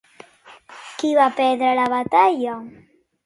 Qui 1.01 1.11
va 1.19 1.27
perdre 1.41 1.75
la 1.81 1.85
batalla? 1.93 2.57